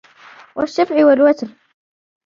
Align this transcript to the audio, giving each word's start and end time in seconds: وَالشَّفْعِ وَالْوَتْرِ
وَالشَّفْعِ 0.55 1.05
وَالْوَتْرِ 1.05 1.47